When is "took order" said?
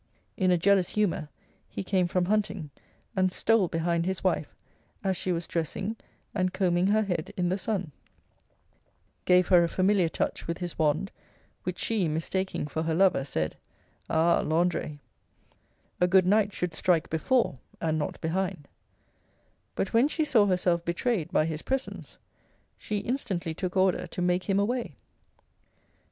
23.53-24.07